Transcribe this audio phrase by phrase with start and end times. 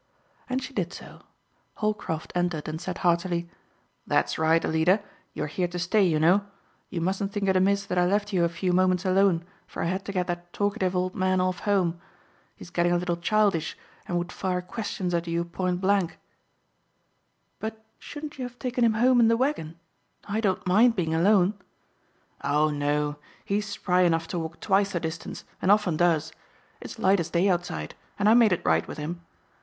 [0.49, 1.21] And she did so.
[1.75, 3.47] Holcroft entered and said heartily,
[4.07, 4.99] "That's right, Alida!
[5.35, 6.43] You are here to stay, you know.
[6.89, 9.85] You mustn't think it amiss that I left you a few moments alone for I
[9.85, 12.01] had to get that talkative old man off home.
[12.55, 13.77] He's getting a little childish
[14.07, 16.17] and would fire questions at you point blank."
[17.59, 19.77] "But shouldn't you have taken him home in the wagon?
[20.27, 21.53] I don't mind being alone."
[22.43, 23.17] "Oh, no!
[23.45, 26.31] He's spry enough to walk twice the distance and often does.
[26.81, 29.21] It's light as day outside, and I made it right with him.